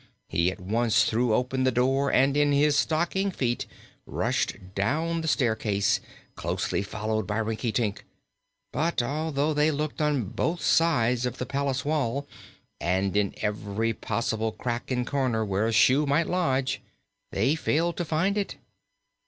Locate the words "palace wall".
11.45-12.27